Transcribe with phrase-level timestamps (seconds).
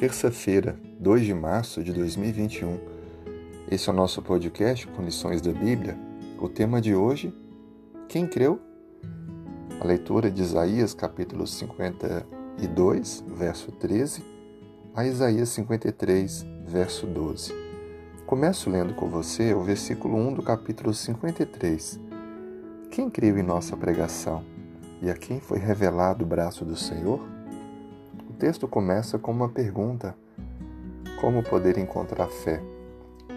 [0.00, 2.80] terça-feira, 2 de março de 2021.
[3.70, 5.94] Esse é o nosso podcast com lições da Bíblia.
[6.40, 7.34] O tema de hoje:
[8.08, 8.58] Quem creu?
[9.78, 14.24] A leitura de Isaías, capítulo 52, verso 13,
[14.94, 17.52] a Isaías 53, verso 12.
[18.24, 22.00] Começo lendo com você o versículo 1 do capítulo 53.
[22.90, 24.46] Quem creu em nossa pregação
[25.02, 27.20] e a quem foi revelado o braço do Senhor?
[28.40, 30.16] Texto começa com uma pergunta:
[31.20, 32.62] Como poder encontrar fé?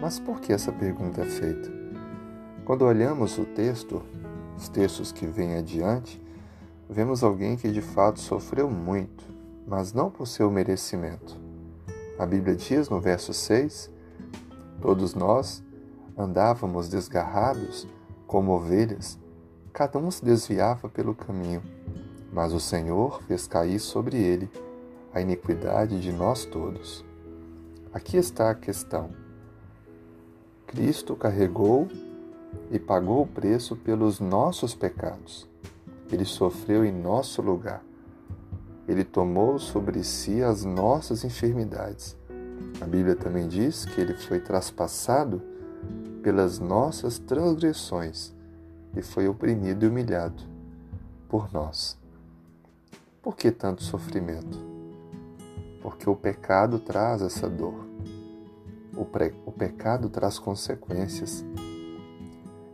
[0.00, 1.70] Mas por que essa pergunta é feita?
[2.64, 4.02] Quando olhamos o texto,
[4.56, 6.20] os textos que vêm adiante,
[6.88, 9.22] vemos alguém que de fato sofreu muito,
[9.66, 11.38] mas não por seu merecimento.
[12.18, 13.90] A Bíblia diz no verso 6:
[14.80, 15.62] Todos nós
[16.16, 17.86] andávamos desgarrados
[18.26, 19.18] como ovelhas,
[19.70, 21.62] cada um se desviava pelo caminho,
[22.32, 24.48] mas o Senhor fez cair sobre ele
[25.14, 27.04] a iniquidade de nós todos.
[27.92, 29.10] Aqui está a questão.
[30.66, 31.86] Cristo carregou
[32.68, 35.48] e pagou o preço pelos nossos pecados.
[36.10, 37.80] Ele sofreu em nosso lugar.
[38.88, 42.16] Ele tomou sobre si as nossas enfermidades.
[42.80, 45.40] A Bíblia também diz que ele foi traspassado
[46.24, 48.34] pelas nossas transgressões
[48.96, 50.42] e foi oprimido e humilhado
[51.28, 51.96] por nós.
[53.22, 54.73] Por que tanto sofrimento?
[55.84, 57.86] Porque o pecado traz essa dor.
[58.96, 59.34] O, pre...
[59.44, 61.44] o pecado traz consequências.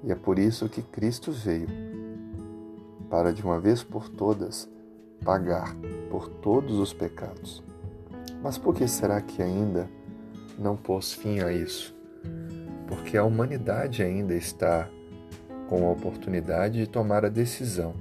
[0.05, 1.67] E é por isso que Cristo veio
[3.11, 4.71] para, de uma vez por todas,
[5.25, 5.75] pagar
[6.09, 7.65] por todos os pecados.
[8.41, 9.91] Mas por que será que ainda
[10.57, 11.93] não pôs fim a isso?
[12.87, 14.89] Porque a humanidade ainda está
[15.69, 17.93] com a oportunidade de tomar a decisão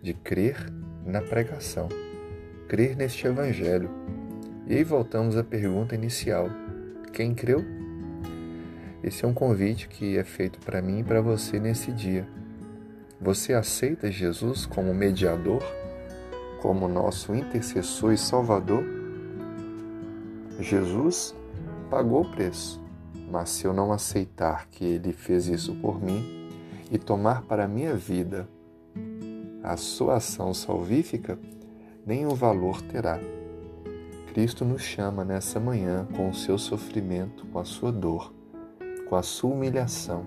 [0.00, 0.56] de crer
[1.04, 1.90] na pregação,
[2.66, 3.99] crer neste Evangelho
[4.70, 6.48] e aí voltamos à pergunta inicial:
[7.12, 7.64] quem creu?
[9.02, 12.28] Esse é um convite que é feito para mim e para você nesse dia.
[13.20, 15.60] Você aceita Jesus como mediador,
[16.62, 18.84] como nosso intercessor e salvador?
[20.60, 21.34] Jesus
[21.90, 22.80] pagou o preço,
[23.28, 26.48] mas se eu não aceitar que ele fez isso por mim
[26.92, 28.48] e tomar para a minha vida
[29.64, 31.36] a sua ação salvífica,
[32.06, 33.18] nenhum valor terá.
[34.30, 38.32] Cristo nos chama nessa manhã com o seu sofrimento, com a sua dor,
[39.08, 40.24] com a sua humilhação,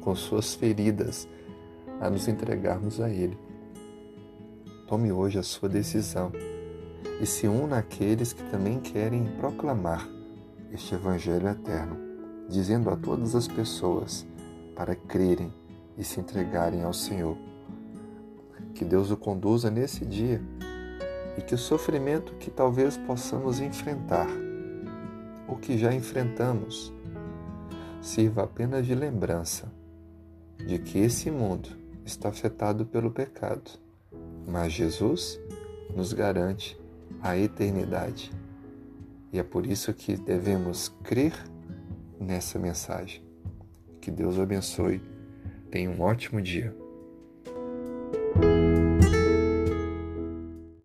[0.00, 1.28] com suas feridas,
[2.00, 3.36] a nos entregarmos a Ele.
[4.86, 6.30] Tome hoje a sua decisão
[7.20, 10.08] e se una àqueles que também querem proclamar
[10.72, 11.96] este Evangelho eterno,
[12.48, 14.24] dizendo a todas as pessoas
[14.76, 15.52] para crerem
[15.98, 17.36] e se entregarem ao Senhor.
[18.72, 20.40] Que Deus o conduza nesse dia
[21.36, 24.28] e que o sofrimento que talvez possamos enfrentar,
[25.46, 26.92] ou que já enfrentamos,
[28.00, 29.70] sirva apenas de lembrança
[30.58, 31.68] de que esse mundo
[32.04, 33.70] está afetado pelo pecado,
[34.46, 35.38] mas Jesus
[35.94, 36.78] nos garante
[37.20, 38.32] a eternidade.
[39.32, 41.34] E é por isso que devemos crer
[42.18, 43.22] nessa mensagem.
[44.00, 45.02] Que Deus abençoe.
[45.70, 46.74] Tenha um ótimo dia.